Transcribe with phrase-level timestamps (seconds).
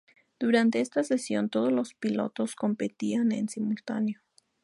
[0.39, 4.19] Durante esta sesión, todos los pilotos competían en simultáneo.